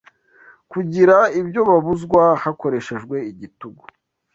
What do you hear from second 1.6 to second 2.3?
babuzwa